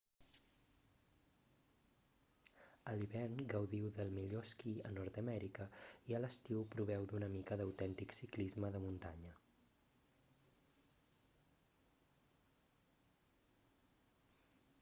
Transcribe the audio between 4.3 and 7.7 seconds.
esquí a nord-amèrica i a l'estiu proveu una mica